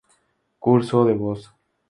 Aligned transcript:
Curso 0.63 0.99
de 1.05 1.13
voz. 1.21 1.41